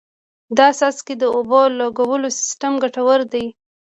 [0.57, 3.45] د څاڅکي اوبو لګولو سیستم ګټور دی.